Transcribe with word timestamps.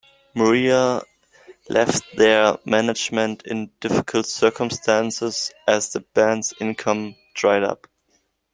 Muir 0.33 1.03
left 1.69 2.03
their 2.17 2.57
management 2.65 3.43
in 3.45 3.69
difficult 3.79 4.25
circumstances 4.25 5.51
as 5.67 5.89
the 5.91 5.99
band's 5.99 6.55
income 6.59 7.15
dried 7.35 7.61
up. 7.61 7.85